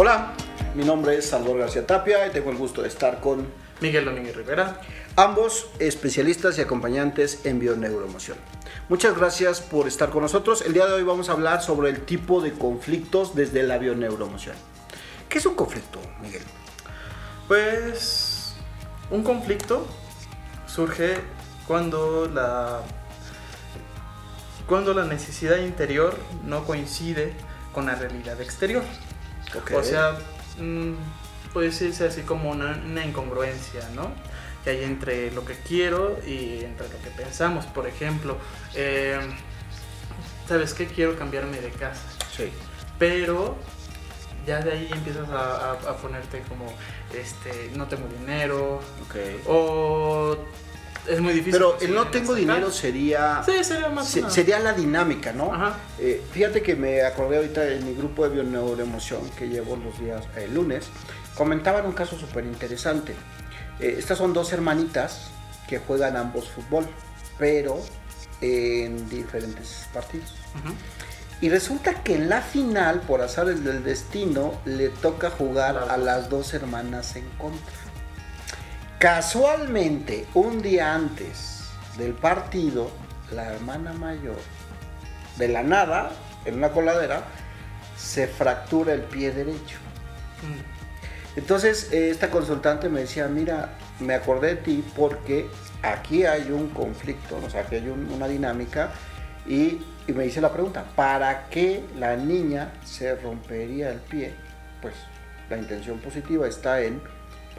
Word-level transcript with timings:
Hola, 0.00 0.32
mi 0.76 0.84
nombre 0.84 1.18
es 1.18 1.28
Salvador 1.28 1.58
García 1.58 1.84
Tapia 1.84 2.24
y 2.28 2.30
tengo 2.30 2.50
el 2.50 2.56
gusto 2.56 2.82
de 2.82 2.88
estar 2.88 3.18
con 3.18 3.48
Miguel 3.80 4.04
Domínguez 4.04 4.36
Rivera. 4.36 4.80
ambos 5.16 5.66
especialistas 5.80 6.56
y 6.56 6.60
acompañantes 6.60 7.44
en 7.44 7.58
bioneuroemoción. 7.58 8.38
Muchas 8.88 9.16
gracias 9.16 9.60
por 9.60 9.88
estar 9.88 10.10
con 10.10 10.22
nosotros. 10.22 10.62
El 10.62 10.72
día 10.72 10.86
de 10.86 10.92
hoy 10.92 11.02
vamos 11.02 11.28
a 11.28 11.32
hablar 11.32 11.62
sobre 11.62 11.90
el 11.90 12.02
tipo 12.02 12.40
de 12.40 12.52
conflictos 12.52 13.34
desde 13.34 13.64
la 13.64 13.78
bioneuroemoción. 13.78 14.54
¿Qué 15.28 15.38
es 15.38 15.46
un 15.46 15.56
conflicto, 15.56 15.98
Miguel? 16.22 16.44
Pues 17.48 18.54
un 19.10 19.24
conflicto 19.24 19.84
surge 20.68 21.16
cuando 21.66 22.30
la 22.32 22.82
cuando 24.68 24.94
la 24.94 25.06
necesidad 25.06 25.56
interior 25.56 26.16
no 26.44 26.62
coincide 26.64 27.32
con 27.72 27.86
la 27.86 27.96
realidad 27.96 28.40
exterior. 28.40 28.84
O 29.74 29.82
sea, 29.82 30.18
mm, 30.58 30.92
puede 31.52 31.68
decirse 31.68 32.06
así 32.06 32.22
como 32.22 32.50
una, 32.50 32.80
una 32.84 33.04
incongruencia, 33.04 33.88
¿no? 33.94 34.12
Que 34.64 34.70
hay 34.70 34.84
entre 34.84 35.30
lo 35.30 35.44
que 35.44 35.54
quiero 35.54 36.18
y 36.26 36.64
entre 36.64 36.88
lo 36.88 37.00
que 37.02 37.10
pensamos. 37.16 37.64
Por 37.66 37.86
ejemplo, 37.86 38.36
eh, 38.74 39.18
¿sabes 40.48 40.74
qué? 40.74 40.86
Quiero 40.86 41.16
cambiarme 41.18 41.60
de 41.60 41.70
casa. 41.70 42.02
Sí. 42.36 42.52
pero 42.98 43.56
ya 44.46 44.60
de 44.60 44.72
ahí 44.72 44.88
empiezas 44.92 45.28
a, 45.28 45.70
a- 45.72 45.90
a 45.90 45.96
ponerte 45.98 46.40
como, 46.48 46.66
este, 47.14 47.70
no 47.76 47.86
tengo 47.86 48.08
dinero, 48.20 48.80
Ok. 49.06 49.16
o 49.46 50.36
es 51.08 51.20
muy 51.20 51.32
difícil. 51.32 51.52
Pero 51.52 51.78
el 51.80 51.94
no 51.94 52.02
en 52.02 52.10
tengo 52.10 52.34
dinero 52.34 52.70
sería... 52.70 53.42
Sí, 53.44 53.64
sería 53.64 53.88
más 53.88 54.08
se- 54.08 54.28
sería 54.30 54.58
la 54.58 54.72
dinámica, 54.72 55.32
¿no? 55.32 55.52
Ajá. 55.52 55.76
Eh, 55.98 56.22
fíjate 56.32 56.62
que 56.62 56.74
me 56.76 57.02
acordé 57.02 57.36
ahorita 57.38 57.66
en 57.68 57.84
mi 57.86 57.94
grupo 57.94 58.24
de 58.28 58.34
bioneuroemoción 58.34 59.28
que 59.30 59.48
llevo 59.48 59.76
los 59.76 59.98
días 60.00 60.24
el 60.36 60.54
lunes, 60.54 60.86
comentaban 61.36 61.86
un 61.86 61.92
caso 61.92 62.18
súper 62.18 62.44
interesante. 62.44 63.14
Eh, 63.80 63.96
estas 63.98 64.18
son 64.18 64.32
dos 64.32 64.52
hermanitas 64.52 65.28
que 65.68 65.78
juegan 65.78 66.16
ambos 66.16 66.48
fútbol, 66.48 66.86
pero 67.38 67.78
en 68.40 69.08
diferentes 69.08 69.86
partidos. 69.92 70.34
Y 71.40 71.48
resulta 71.50 72.02
que 72.02 72.14
en 72.16 72.28
la 72.28 72.40
final, 72.42 73.00
por 73.02 73.20
azares 73.22 73.62
del 73.62 73.84
destino, 73.84 74.54
le 74.64 74.88
toca 74.88 75.30
jugar 75.30 75.76
a 75.88 75.96
las 75.96 76.28
dos 76.28 76.52
hermanas 76.54 77.14
en 77.16 77.28
contra. 77.38 77.72
Casualmente, 78.98 80.26
un 80.34 80.60
día 80.60 80.92
antes 80.92 81.68
del 81.96 82.14
partido, 82.14 82.90
la 83.32 83.52
hermana 83.52 83.92
mayor, 83.92 84.38
de 85.36 85.46
la 85.46 85.62
nada, 85.62 86.10
en 86.44 86.56
una 86.56 86.70
coladera, 86.70 87.22
se 87.96 88.26
fractura 88.26 88.94
el 88.94 89.02
pie 89.02 89.30
derecho. 89.30 89.76
Mm. 90.42 91.38
Entonces, 91.38 91.92
eh, 91.92 92.10
esta 92.10 92.28
consultante 92.30 92.88
me 92.88 93.00
decía, 93.00 93.28
mira, 93.28 93.74
me 94.00 94.14
acordé 94.14 94.56
de 94.56 94.62
ti 94.62 94.84
porque 94.96 95.48
aquí 95.82 96.24
hay 96.24 96.50
un 96.50 96.68
conflicto, 96.70 97.36
o 97.44 97.48
sea, 97.48 97.66
que 97.66 97.76
hay 97.76 97.88
un- 97.88 98.10
una 98.10 98.26
dinámica 98.26 98.90
y, 99.46 99.78
y 100.08 100.12
me 100.12 100.26
hice 100.26 100.40
la 100.40 100.52
pregunta, 100.52 100.84
¿para 100.96 101.48
qué 101.50 101.84
la 101.96 102.16
niña 102.16 102.72
se 102.84 103.14
rompería 103.14 103.90
el 103.90 104.00
pie? 104.00 104.34
Pues 104.82 104.94
la 105.48 105.56
intención 105.56 106.00
positiva 106.00 106.48
está 106.48 106.80
en 106.80 107.00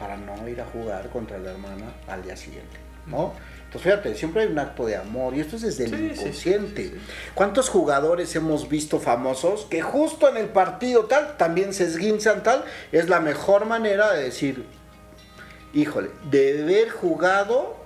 para 0.00 0.16
no 0.16 0.48
ir 0.48 0.60
a 0.60 0.64
jugar 0.64 1.08
contra 1.10 1.38
la 1.38 1.52
hermana 1.52 1.92
al 2.08 2.22
día 2.24 2.36
siguiente, 2.36 2.76
¿no? 3.06 3.34
Entonces, 3.66 3.82
fíjate, 3.92 4.14
siempre 4.16 4.42
hay 4.42 4.48
un 4.48 4.58
acto 4.58 4.84
de 4.86 4.96
amor 4.96 5.32
y 5.36 5.40
esto 5.40 5.54
es 5.54 5.62
desde 5.62 5.84
el 5.84 5.90
Sí, 5.90 6.20
inconsciente. 6.20 6.82
sí, 6.84 6.90
sí. 6.94 7.00
¿Cuántos 7.34 7.68
jugadores 7.68 8.34
hemos 8.34 8.68
visto 8.68 8.98
famosos 8.98 9.66
que 9.70 9.80
justo 9.80 10.28
en 10.28 10.38
el 10.38 10.48
partido 10.48 11.04
tal 11.04 11.36
también 11.36 11.72
se 11.72 11.84
esguinzan 11.84 12.42
tal? 12.42 12.64
Es 12.90 13.08
la 13.08 13.20
mejor 13.20 13.66
manera 13.66 14.10
de 14.12 14.24
decir, 14.24 14.64
híjole, 15.72 16.10
de 16.30 16.62
haber 16.64 16.90
jugado, 16.90 17.76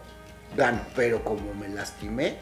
gano, 0.56 0.80
pero 0.96 1.22
como 1.22 1.52
me 1.52 1.68
lastimé, 1.68 2.36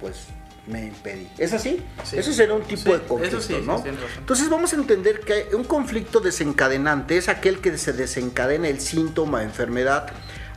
pues 0.00 0.26
me 0.66 0.86
impedí. 0.86 1.28
¿Es 1.38 1.52
así? 1.52 1.84
Sí. 2.04 2.18
Eso 2.18 2.32
será 2.32 2.54
un 2.54 2.62
tipo 2.62 2.82
Sí, 2.82 2.92
de 2.92 3.00
conflicto, 3.00 3.38
eso 3.38 3.46
sí, 3.46 3.56
¿no? 3.64 3.82
Entonces 4.18 4.48
vamos 4.48 4.72
a 4.72 4.76
entender 4.76 5.20
que 5.20 5.48
un 5.54 5.64
conflicto 5.64 6.20
desencadenante 6.20 7.16
es 7.16 7.28
aquel 7.28 7.60
que 7.60 7.76
se 7.78 7.92
desencadena 7.92 8.68
el 8.68 8.80
síntoma 8.80 9.40
de 9.40 9.46
enfermedad 9.46 10.06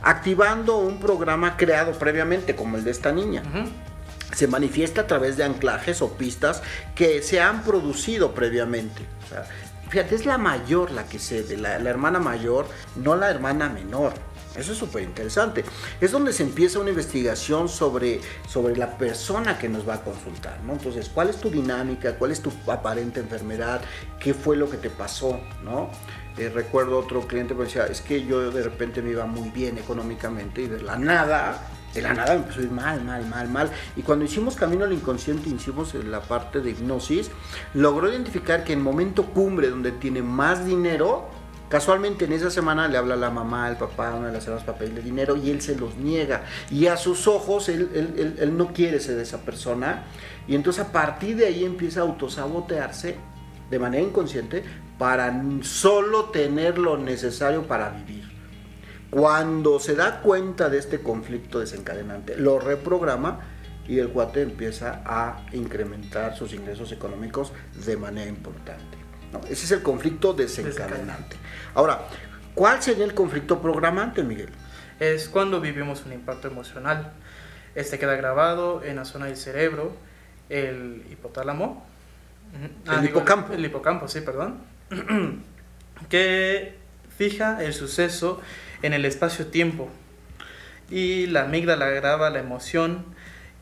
activando 0.02 0.78
un 0.78 1.00
programa 1.00 1.56
creado 1.56 1.92
previamente, 1.92 2.54
como 2.54 2.76
el 2.76 2.84
de 2.84 2.90
esta 2.92 3.12
niña 3.12 3.42
se 4.32 4.46
manifiesta 4.48 5.02
a 5.02 5.06
través 5.06 5.36
de 5.36 5.44
anclajes 5.44 6.02
o 6.02 6.12
pistas 6.14 6.62
que 6.94 7.22
se 7.22 7.40
han 7.40 7.62
producido 7.62 8.34
previamente. 8.34 9.02
O 9.24 9.28
sea, 9.28 9.46
fíjate, 9.88 10.14
es 10.14 10.26
la 10.26 10.36
mayor 10.36 10.90
la 10.90 11.04
que 11.04 11.18
cede, 11.18 11.56
la, 11.56 11.78
la 11.78 11.90
hermana 11.90 12.18
mayor, 12.18 12.66
no 12.96 13.16
la 13.16 13.30
hermana 13.30 13.68
menor. 13.68 14.12
Eso 14.56 14.72
es 14.72 14.78
súper 14.78 15.02
interesante. 15.02 15.64
Es 16.00 16.12
donde 16.12 16.32
se 16.32 16.42
empieza 16.42 16.78
una 16.78 16.90
investigación 16.90 17.68
sobre, 17.68 18.20
sobre 18.48 18.76
la 18.76 18.96
persona 18.96 19.58
que 19.58 19.68
nos 19.68 19.88
va 19.88 19.94
a 19.94 20.00
consultar, 20.02 20.60
¿no? 20.64 20.72
Entonces, 20.72 21.10
¿cuál 21.12 21.28
es 21.28 21.36
tu 21.36 21.50
dinámica? 21.50 22.16
¿Cuál 22.16 22.32
es 22.32 22.40
tu 22.40 22.52
aparente 22.66 23.20
enfermedad? 23.20 23.80
¿Qué 24.18 24.34
fue 24.34 24.56
lo 24.56 24.70
que 24.70 24.76
te 24.76 24.90
pasó? 24.90 25.40
¿no? 25.64 25.90
Eh, 26.38 26.50
recuerdo 26.50 26.98
otro 26.98 27.26
cliente 27.26 27.54
que 27.54 27.62
decía, 27.62 27.86
es 27.86 28.00
que 28.00 28.24
yo 28.24 28.50
de 28.50 28.62
repente 28.62 29.02
me 29.02 29.10
iba 29.10 29.26
muy 29.26 29.50
bien 29.50 29.78
económicamente 29.78 30.62
y 30.62 30.66
de 30.68 30.80
la 30.82 30.96
nada 30.96 31.70
de 31.94 32.02
la 32.02 32.12
nada 32.12 32.34
me 32.34 32.40
empezó 32.40 32.60
a 32.60 32.62
ir 32.64 32.70
mal, 32.70 33.02
mal, 33.04 33.26
mal, 33.26 33.48
mal. 33.48 33.70
Y 33.96 34.02
cuando 34.02 34.26
hicimos 34.26 34.54
Camino 34.54 34.84
al 34.84 34.92
Inconsciente, 34.92 35.48
hicimos 35.48 35.94
la 35.94 36.20
parte 36.20 36.60
de 36.60 36.70
hipnosis, 36.72 37.30
logró 37.72 38.10
identificar 38.10 38.64
que 38.64 38.74
en 38.74 38.82
momento 38.82 39.24
cumbre, 39.24 39.70
donde 39.70 39.92
tiene 39.92 40.20
más 40.20 40.66
dinero, 40.66 41.30
casualmente 41.68 42.24
en 42.26 42.32
esa 42.32 42.50
semana 42.50 42.88
le 42.88 42.96
habla 42.98 43.16
la 43.16 43.30
mamá, 43.30 43.66
al 43.66 43.76
papá, 43.78 44.14
una 44.14 44.28
de 44.28 44.32
las 44.32 44.44
hermanas 44.44 44.64
para 44.64 44.78
pedirle 44.78 45.02
dinero 45.02 45.36
y 45.36 45.50
él 45.50 45.60
se 45.60 45.76
los 45.76 45.96
niega. 45.96 46.44
Y 46.70 46.86
a 46.86 46.96
sus 46.96 47.26
ojos 47.26 47.68
él, 47.68 47.90
él- 47.94 48.14
él- 48.18 48.36
él 48.38 48.56
no 48.56 48.72
quiere 48.72 49.00
ser 49.00 49.18
esa 49.18 49.38
persona. 49.42 50.04
Y 50.48 50.54
entonces 50.54 50.84
a 50.84 50.92
partir 50.92 51.36
de 51.36 51.46
ahí 51.46 51.64
empieza 51.64 52.00
a 52.00 52.04
autosabotearse 52.04 53.16
de 53.70 53.78
manera 53.78 54.02
inconsciente 54.02 54.62
para 54.98 55.42
solo 55.62 56.26
tener 56.26 56.78
lo 56.78 56.96
necesario 56.96 57.64
para 57.66 57.90
vivir. 57.90 58.24
Cuando 59.10 59.78
se 59.78 59.94
da 59.94 60.20
cuenta 60.20 60.68
de 60.68 60.78
este 60.78 61.00
conflicto 61.00 61.60
desencadenante, 61.60 62.36
lo 62.36 62.58
reprograma 62.58 63.40
y 63.88 63.98
el 63.98 64.08
cuate 64.08 64.42
empieza 64.42 65.02
a 65.04 65.46
incrementar 65.52 66.36
sus 66.36 66.52
ingresos 66.52 66.90
económicos 66.92 67.52
de 67.84 67.96
manera 67.96 68.28
importante. 68.28 69.05
¿No? 69.32 69.40
Ese 69.44 69.64
es 69.64 69.70
el 69.72 69.82
conflicto 69.82 70.32
desencadenante. 70.32 71.36
Ahora, 71.74 72.00
¿cuál 72.54 72.82
sería 72.82 73.04
el 73.04 73.14
conflicto 73.14 73.60
programante, 73.60 74.22
Miguel? 74.22 74.50
Es 75.00 75.28
cuando 75.28 75.60
vivimos 75.60 76.04
un 76.06 76.12
impacto 76.12 76.48
emocional. 76.48 77.12
Este 77.74 77.98
queda 77.98 78.16
grabado 78.16 78.82
en 78.82 78.96
la 78.96 79.04
zona 79.04 79.26
del 79.26 79.36
cerebro, 79.36 79.94
el 80.48 81.04
hipotálamo. 81.10 81.86
El 82.90 83.04
hipocampo. 83.04 83.52
El, 83.52 83.64
hipocampo, 83.64 84.08
sí, 84.08 84.20
perdón. 84.22 84.58
que 86.08 86.76
fija 87.16 87.62
el 87.62 87.74
suceso 87.74 88.40
en 88.82 88.92
el 88.92 89.04
espacio-tiempo. 89.04 89.90
Y 90.90 91.26
la 91.26 91.44
amígdala 91.44 91.88
graba 91.90 92.30
la 92.30 92.38
emoción 92.38 93.04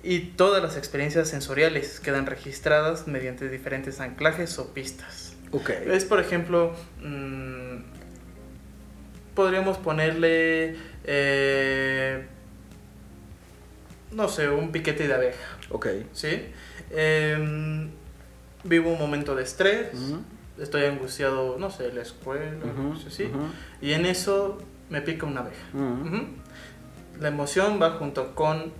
y 0.02 0.20
todas 0.20 0.62
las 0.62 0.76
experiencias 0.76 1.28
sensoriales 1.28 1.98
quedan 1.98 2.26
registradas 2.26 3.08
mediante 3.08 3.48
diferentes 3.48 4.00
anclajes 4.00 4.58
o 4.58 4.74
pistas. 4.74 5.23
Es, 5.86 6.04
por 6.04 6.20
ejemplo, 6.20 6.72
mm, 7.02 7.76
podríamos 9.34 9.78
ponerle, 9.78 10.76
eh, 11.04 12.26
no 14.12 14.28
sé, 14.28 14.48
un 14.48 14.70
piquete 14.72 15.08
de 15.08 15.14
abeja, 15.14 15.58
Ok. 15.70 15.86
¿sí? 16.12 16.46
Em, 16.90 17.90
vivo 18.64 18.90
un 18.92 18.98
momento 18.98 19.34
de 19.34 19.42
estrés, 19.42 19.88
estoy 20.58 20.84
angustiado, 20.84 21.56
no 21.58 21.70
sé, 21.70 21.92
la 21.92 22.02
escuela, 22.02 22.52
no 22.76 22.96
sé, 22.98 23.10
sí, 23.10 23.30
y 23.80 23.92
en 23.92 24.06
eso 24.06 24.58
me 24.90 25.02
pica 25.02 25.26
una 25.26 25.40
abeja. 25.40 25.64
La 27.20 27.28
emoción 27.28 27.80
va 27.80 27.92
junto 27.92 28.34
con 28.34 28.72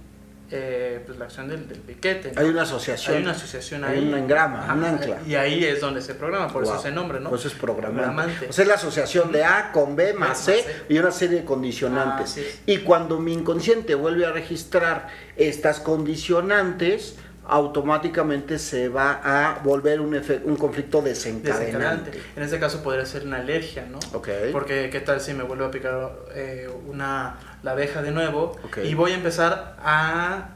eh, 0.50 1.02
pues, 1.06 1.19
la 1.19 1.25
acción 1.25 1.49
del, 1.49 1.67
del 1.69 1.79
piquete. 1.79 2.32
¿no? 2.32 2.41
Hay 2.41 2.49
una 2.49 2.62
asociación. 2.62 3.17
Hay 3.17 3.23
una 3.23 3.32
asociación 3.32 3.82
Hay 3.85 3.99
ahí. 3.99 4.08
un 4.08 4.14
engrama, 4.19 4.64
Ajá, 4.64 4.75
un 4.75 4.85
ancla. 4.85 5.19
Y 5.26 5.35
ahí 5.35 5.64
es 5.64 5.81
donde 5.81 6.00
se 6.02 6.14
programa, 6.14 6.49
por 6.52 6.62
Wow. 6.64 6.73
eso 6.73 6.81
ese 6.81 6.93
nombre, 6.94 7.19
¿no? 7.20 7.31
Pues 7.31 7.44
es 7.46 7.55
programante. 7.55 8.49
O 8.49 8.52
sea, 8.52 8.62
es 8.62 8.69
la 8.69 8.75
asociación 8.75 9.32
de 9.32 9.44
A 9.44 9.73
con 9.73 9.96
B 9.96 10.12
más 10.12 10.38
C 10.38 10.62
C. 10.62 10.82
y 10.88 10.99
una 10.99 11.11
serie 11.11 11.41
de 11.41 11.44
condicionantes. 11.44 12.37
Es. 12.37 12.61
Y 12.67 12.79
cuando 12.79 13.19
mi 13.19 13.32
inconsciente 13.32 13.94
vuelve 13.94 14.26
a 14.26 14.32
registrar 14.32 15.08
estas 15.37 15.81
condicionantes, 15.81 17.17
automáticamente 17.46 18.58
se 18.58 18.88
va 18.88 19.20
a 19.23 19.58
volver 19.62 20.00
un, 20.00 20.14
un 20.44 20.56
conflicto 20.56 21.02
desencadenante. 21.02 21.67
desencadenante. 21.67 22.23
En 22.37 22.43
este 22.43 22.58
caso 22.58 22.82
podría 22.82 23.05
ser 23.06 23.25
una 23.26 23.38
alergia, 23.38 23.87
¿no? 23.87 23.99
Ok. 24.12 24.29
Porque 24.52 24.88
qué 24.91 25.00
tal 25.00 25.20
si 25.20 25.35
me 25.35 25.43
vuelve 25.43 25.67
a 25.67 25.70
picar 25.70 26.11
eh, 26.35 26.69
una 26.87 27.37
la 27.62 27.73
abeja 27.73 28.02
de 28.02 28.11
nuevo 28.12 28.56
y 28.82 28.94
voy 28.94 29.12
a 29.12 29.14
empezar 29.14 29.76
a, 29.82 30.49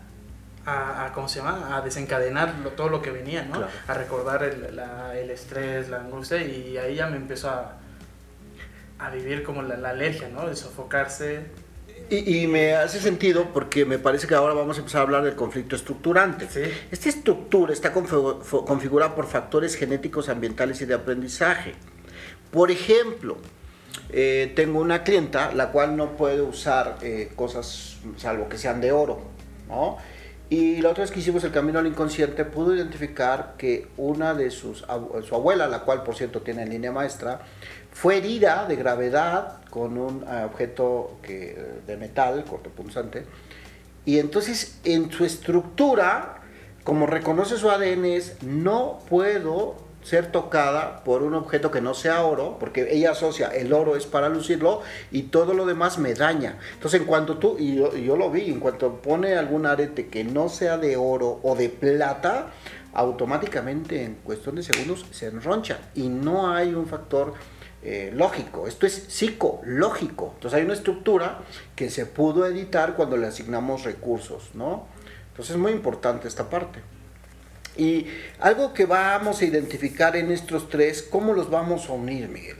a, 0.67 1.06
a- 1.06 1.12
¿cómo 1.12 1.29
se 1.29 1.40
llama? 1.40 1.76
A 1.76 1.81
desencadenar 1.82 2.55
lo- 2.62 2.70
todo 2.70 2.88
lo 2.88 3.00
que 3.02 3.11
venía, 3.11 3.43
¿no? 3.44 3.52
Claro. 3.58 3.69
A 3.87 3.94
recordar 3.94 4.43
el, 4.44 4.75
la- 4.76 5.17
el 5.19 5.31
estrés, 5.31 5.88
la 5.88 5.99
angustia 6.00 6.43
y 6.43 6.76
ahí 6.79 6.94
ya 6.94 7.06
me 7.06 7.17
empezó 7.17 7.50
a, 7.50 7.76
a 8.99 9.11
vivir 9.11 9.43
como 9.43 9.62
la, 9.62 9.76
la 9.76 9.90
alergia, 9.90 10.29
¿no? 10.29 10.46
De 10.49 10.56
sofocarse. 10.56 11.43
Y, 12.11 12.43
y 12.43 12.47
me 12.47 12.75
hace 12.75 13.00
sentido 13.00 13.49
porque 13.53 13.85
me 13.85 13.99
parece 13.99 14.27
que 14.27 14.35
ahora 14.35 14.55
vamos 14.55 14.77
a 14.77 14.81
empezar 14.81 15.00
a 15.00 15.03
hablar 15.03 15.25
del 15.25 15.35
conflicto 15.35 15.77
estructurante. 15.77 16.49
Sí. 16.49 16.62
Esta 16.91 17.09
estructura 17.09 17.73
está 17.73 17.93
configurada 17.93 19.15
por 19.15 19.27
factores 19.27 19.75
genéticos, 19.75 20.29
ambientales 20.29 20.81
y 20.81 20.87
de 20.87 20.95
aprendizaje. 20.95 21.75
Por 22.50 22.71
ejemplo, 22.71 23.37
eh, 24.11 24.53
tengo 24.56 24.81
una 24.81 25.05
clienta 25.05 25.53
la 25.53 25.71
cual 25.71 25.97
no 25.97 26.17
puede 26.17 26.41
usar 26.41 26.97
eh, 27.03 27.31
cosas 27.37 27.99
salvo 28.17 28.49
que 28.49 28.56
sean 28.56 28.81
de 28.81 28.93
oro, 28.93 29.21
¿no? 29.69 29.99
Y 30.50 30.81
la 30.81 30.91
otra 30.91 31.03
vez 31.03 31.11
que 31.11 31.21
hicimos 31.21 31.45
el 31.45 31.53
camino 31.53 31.79
al 31.79 31.87
inconsciente 31.87 32.45
pudo 32.45 32.75
identificar 32.75 33.55
que 33.59 33.89
una 33.99 34.33
de 34.33 34.50
sus 34.50 34.85
su 35.27 35.35
abuela, 35.35 35.67
la 35.69 35.81
cual 35.81 36.03
por 36.03 36.15
cierto 36.15 36.41
tiene 36.41 36.62
en 36.62 36.71
línea 36.71 36.91
maestra, 36.91 37.41
fue 37.93 38.17
herida 38.17 38.67
de 38.67 38.77
gravedad 38.77 39.61
con 39.69 39.99
un 39.99 40.25
eh, 40.27 40.45
objeto 40.45 41.19
que, 41.23 41.59
de 41.87 41.97
metal 41.99 42.45
cortopunzante 42.49 43.25
y 44.09 44.19
entonces 44.19 44.79
en 44.85 45.12
su 45.12 45.27
estructura, 45.27 46.41
como 46.83 47.06
reconoce 47.06 47.59
su 47.59 47.71
ADN, 47.71 48.06
es 48.06 48.43
no 48.43 49.00
puedo 49.06 49.77
ser 50.03 50.33
tocada 50.33 51.03
por 51.05 51.23
un 51.23 51.35
objeto 51.35 51.71
que 51.71 51.81
no 51.81 51.95
sea 51.95 52.25
oro, 52.25 52.56
porque 52.59 52.89
ella 52.91 53.12
asocia 53.12 53.49
el 53.49 53.73
oro 53.73 53.97
es 53.97 54.06
para 54.06 54.29
lucirlo 54.29 54.83
y 55.11 55.25
todo 55.25 55.55
lo 55.55 55.67
demás 55.67 55.99
me 55.99 56.15
daña. 56.15 56.59
Entonces 56.75 57.00
en 57.00 57.06
cuanto 57.06 57.39
tú, 57.39 57.56
y 57.59 57.77
yo, 57.77 58.17
lo 58.17 58.31
vi, 58.31 58.50
en 58.50 58.61
cuanto 58.61 58.97
pone 59.03 59.37
algún 59.37 59.67
arete 59.67 60.09
que 60.09 60.25
no 60.25 60.49
sea 60.49 60.79
de 60.79 60.97
oro 60.97 61.41
o 61.43 61.55
de 61.56 61.69
plata, 61.69 62.53
automáticamente 62.95 64.05
en 64.05 64.15
cuestión 64.17 64.56
de 64.56 64.62
segundos 64.62 65.05
se 65.11 65.27
enroncha 65.27 65.79
y 65.95 66.09
no 66.09 66.53
hay 66.53 66.75
un 66.75 66.87
factor 66.87 67.35
eh, 67.83 68.11
lógico, 68.15 68.67
esto 68.67 68.87
es 68.87 68.95
psicológico. 69.09 70.33
Entonces 70.35 70.59
hay 70.59 70.65
una 70.65 70.75
estructura 70.75 71.41
que 71.77 71.91
se 71.91 72.06
pudo 72.06 72.47
editar 72.47 72.97
cuando 72.97 73.17
le 73.17 73.27
asignamos 73.27 73.85
recursos, 73.85 74.50
¿no? 74.55 74.87
Entonces 75.31 75.55
es 75.55 75.61
muy 75.61 75.73
importante 75.73 76.27
esta 76.27 76.50
parte. 76.50 76.81
Y 77.79 78.07
algo 78.41 78.75
que 78.75 78.85
vamos 78.87 79.41
a 79.41 79.45
identificar 79.45 80.17
en 80.17 80.31
estos 80.33 80.69
tres, 80.69 81.01
¿cómo 81.03 81.33
los 81.33 81.49
vamos 81.49 81.89
a 81.89 81.93
unir, 81.93 82.29
Miguel? 82.29 82.57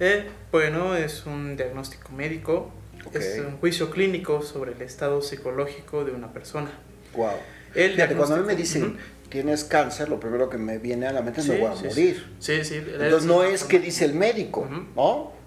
Eh, 0.00 0.26
bueno, 0.52 0.94
es 0.94 1.24
un 1.26 1.56
diagnóstico 1.56 2.12
médico, 2.12 2.70
Ok. 3.06 3.16
es 3.16 3.38
un 3.40 3.56
juicio 3.58 3.90
clínico 3.90 4.42
sobre 4.42 4.72
el 4.72 4.82
estado 4.82 5.22
psicológico 5.22 6.04
de 6.04 6.12
una 6.12 6.32
persona. 6.32 6.70
Wow. 7.16 7.30
El 7.74 7.94
Fíjate, 7.94 8.14
cuando 8.16 8.34
a 8.36 8.38
mí 8.38 8.46
me 8.46 8.54
dicen, 8.54 8.98
tienes 9.30 9.64
cáncer, 9.64 10.08
lo 10.10 10.20
primero 10.20 10.50
que 10.50 10.58
me 10.58 10.78
viene 10.78 11.06
a 11.06 11.12
la 11.12 11.22
mente 11.22 11.40
es 11.40 11.48
me 11.48 11.56
Sí, 11.56 11.60
voy 11.62 11.72
a 11.72 11.76
sí, 11.76 11.86
morir. 11.86 12.36
Sí, 12.38 12.64
sí. 12.64 12.74
Entonces 12.76 13.24
no 13.24 13.42
es 13.44 13.64
que 13.64 13.78
dice 13.78 14.04
el 14.04 14.14
médico. 14.14 14.68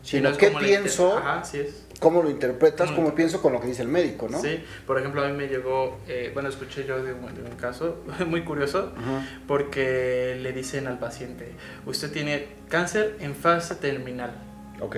Sí, 0.01 0.17
Sino 0.17 0.31
no 0.31 0.37
qué 0.37 0.47
como 0.47 0.59
la 0.59 0.67
pienso, 0.67 1.17
Ajá, 1.17 1.43
es. 1.53 1.85
Cómo 2.01 2.23
lo 2.23 2.31
interpretas, 2.31 2.91
Cómo 2.91 3.13
pienso 3.13 3.43
con 3.43 3.53
lo 3.53 3.61
que 3.61 3.67
dice 3.67 3.83
el 3.83 3.87
médico, 3.87 4.27
¿no? 4.27 4.41
Sí, 4.41 4.63
por 4.87 4.97
ejemplo, 4.99 5.23
a 5.23 5.27
mí 5.29 5.37
me 5.37 5.47
llegó, 5.47 5.99
eh, 6.07 6.31
bueno, 6.33 6.49
escuché 6.49 6.83
yo 6.83 7.01
de 7.03 7.13
un, 7.13 7.31
de 7.35 7.43
un 7.43 7.55
caso 7.57 8.03
muy 8.27 8.43
curioso, 8.43 8.91
porque 9.47 10.35
le 10.41 10.51
dicen 10.51 10.87
al 10.87 10.97
paciente, 10.97 11.51
usted 11.85 12.11
tiene 12.11 12.47
cáncer 12.69 13.17
en 13.19 13.35
fase 13.35 13.75
terminal. 13.75 14.31
Ok. 14.79 14.97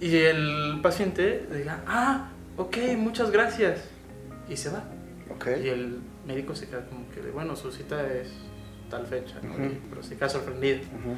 Y 0.00 0.16
el 0.16 0.80
paciente 0.82 1.46
diga, 1.54 1.82
ah, 1.86 2.30
ok, 2.56 2.76
muchas 2.96 3.30
gracias. 3.30 3.78
Y 4.48 4.56
se 4.56 4.70
va. 4.70 4.82
Ok. 5.30 5.46
Y 5.62 5.68
el 5.68 6.00
médico 6.26 6.56
se 6.56 6.66
queda 6.66 6.84
como 6.86 7.08
que, 7.10 7.20
bueno, 7.30 7.54
su 7.54 7.70
cita 7.70 8.04
es 8.12 8.28
tal 8.90 9.06
fecha, 9.06 9.36
¿no? 9.40 9.52
Ujú. 9.54 9.62
Y- 9.66 9.80
pero 9.88 10.02
se 10.02 10.16
queda 10.16 10.28
sorprendido. 10.28 10.78
Ujú. 10.78 11.16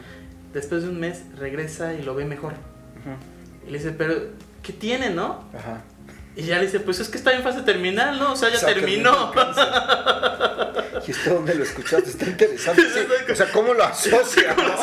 Después 0.52 0.82
de 0.82 0.91
un 0.91 1.00
mes 1.00 1.25
regresa 1.38 1.94
y 1.94 2.02
lo 2.02 2.14
ve 2.14 2.26
mejor. 2.26 2.52
Ujú. 2.52 3.67
Y 3.67 3.70
le 3.70 3.79
dice, 3.79 3.93
pero, 3.93 4.14
¿qué 4.62 4.73
tiene, 4.73 5.11
no? 5.11 5.45
Ajá. 5.57 5.83
Y 6.37 6.43
ya 6.43 6.59
le 6.59 6.67
dice, 6.67 6.81
pues 6.81 7.01
es 7.01 7.09
que 7.09 7.19
está 7.19 7.33
en 7.33 7.43
fase 7.43 7.62
terminal, 7.62 8.19
¿no? 8.19 8.33
O 8.33 8.37
sea, 8.37 8.51
ya 8.51 8.59
Sáquenme 8.59 8.81
terminó. 8.83 9.33
¿Y 11.11 11.12
esto 11.12 11.35
dónde 11.35 11.57
lo 11.57 11.65
escuchaste? 11.65 12.09
Está 12.09 12.25
interesante. 12.25 12.83
sí. 12.83 13.33
O 13.33 13.35
sea, 13.35 13.51
¿cómo 13.51 13.75
lo 13.75 13.83
asocia? 13.83 14.55
¿Cómo 14.55 14.69
no? 14.69 14.75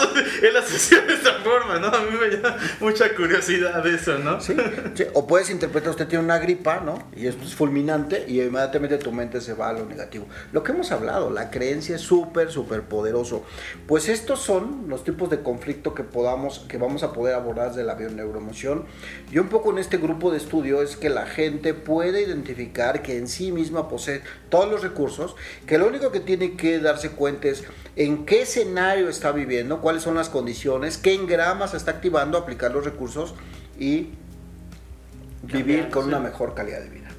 Él 0.46 0.58
asocia 0.58 1.00
de 1.00 1.14
esa 1.14 1.36
forma, 1.36 1.80
¿no? 1.80 1.88
A 1.88 2.02
mí 2.02 2.18
me 2.20 2.36
llama 2.36 2.58
mucha 2.82 3.16
curiosidad 3.16 3.88
eso, 3.88 4.18
¿no? 4.18 4.42
Sí, 4.42 4.54
sí. 4.94 5.06
O 5.14 5.26
puedes 5.26 5.50
interpretar, 5.50 5.92
usted 5.92 6.06
tiene 6.06 6.26
una 6.26 6.38
gripa, 6.38 6.82
¿no? 6.82 7.10
Y 7.16 7.28
es 7.28 7.38
fulminante 7.56 8.26
y 8.28 8.42
inmediatamente 8.42 8.98
tu 8.98 9.14
mente 9.14 9.40
se 9.40 9.54
va 9.54 9.70
a 9.70 9.74
lo 9.74 9.86
negativo. 9.86 10.28
Lo 10.52 10.64
que 10.64 10.74
hemos 10.74 10.92
hablado, 10.92 11.30
la 11.30 11.50
creencia 11.50 11.96
es 11.96 12.02
súper, 12.02 12.52
súper 12.52 12.82
poderoso. 12.82 13.46
Pues 13.88 14.10
estos 14.10 14.42
son 14.42 14.90
los 14.90 15.06
tipos 15.06 15.30
de 15.30 15.42
conflicto 15.42 15.94
que 15.94 16.04
podamos, 16.04 16.66
que 16.68 16.78
vamos 16.78 17.04
a 17.04 17.14
poder 17.14 17.36
abordar 17.36 17.74
de 17.74 17.86
la 17.86 17.96
bioneuroemoción. 17.96 18.84
Y 19.32 19.40
un 19.40 19.48
poco 19.48 19.72
en 19.72 19.78
este 19.78 19.96
grupo 19.96 20.30
de 20.30 20.40
estudio 20.40 20.82
es 20.82 20.98
que 20.98 21.08
la 21.08 21.26
gente 21.26 21.74
puede 21.74 22.22
identificar 22.22 23.02
que 23.02 23.18
en 23.18 23.30
sí 23.30 23.54
misma 23.54 23.88
posee 23.88 24.24
todos 24.50 24.70
los 24.70 24.84
recursos, 24.84 25.38
que 25.66 25.78
lo 25.78 25.88
único 25.88 26.12
que 26.12 26.17
tiene 26.20 26.56
que 26.56 26.80
darse 26.80 27.12
cuenta 27.12 27.48
es 27.48 27.64
en 27.96 28.26
qué 28.26 28.44
escenario 28.44 29.10
está 29.10 29.32
viviendo, 29.32 29.82
cuáles 29.82 30.04
son 30.04 30.16
las 30.16 30.30
condiciones, 30.30 30.98
qué 30.98 31.14
engrama 31.14 31.68
se 31.68 31.78
está 31.78 31.92
activando, 31.92 32.38
aplicar 32.38 32.72
los 32.72 32.86
recursos 32.86 33.34
y 33.80 34.10
vivir 35.44 35.90
con 35.90 36.06
una 36.06 36.20
mejor 36.20 36.54
calidad 36.54 36.82
de 36.82 36.90
vida. 36.90 37.10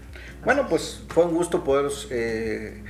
Bueno, 0.45 0.67
pues 0.69 1.01
fue 1.09 1.25
un 1.25 1.35
gusto 1.35 1.65
poder 1.65 1.91
eh, 2.11 2.85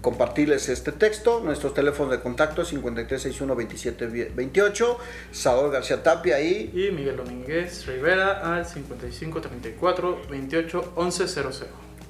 compartirles 0.00 0.68
este 0.68 0.92
texto. 0.92 1.40
Nuestros 1.40 1.74
teléfonos 1.74 2.12
de 2.12 2.20
contacto 2.20 2.62
5361-2728. 2.64 4.96
Salvador 5.30 5.72
García 5.72 6.02
Tapia 6.02 6.40
y 6.40 6.72
Y 6.74 6.90
Miguel 6.92 7.16
Domínguez 7.16 7.86
Rivera 7.86 8.56
al 8.56 8.66
55 8.66 9.40
34 9.40 10.22
28 10.30 10.92
11 10.96 11.28
00. 11.28 11.50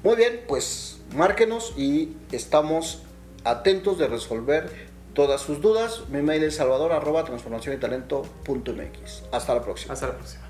muy 0.03 0.15
bien, 0.15 0.41
pues 0.47 0.99
márquenos 1.15 1.73
y 1.77 2.13
estamos 2.31 3.03
atentos 3.45 3.97
de 3.97 4.07
resolver 4.07 4.69
todas 5.13 5.41
sus 5.41 5.61
dudas. 5.61 6.03
Mi 6.09 6.21
mail 6.21 6.43
es 6.43 6.55
salvador 6.55 6.91
arroba 6.91 7.23
transformación 7.23 7.75
y 7.75 7.77
talento 7.77 8.23
mx. 8.47 9.23
Hasta 9.31 9.55
la 9.55 9.63
próxima. 9.63 9.93
Hasta 9.93 10.07
la 10.07 10.13
próxima. 10.15 10.43